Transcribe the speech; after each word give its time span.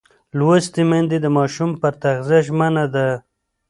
لوستې 0.37 0.81
میندې 0.89 1.17
د 1.21 1.27
ماشوم 1.37 1.71
پر 1.81 1.93
تغذیه 2.01 2.39
ژمنه 2.47 2.85
ده. 2.93 3.07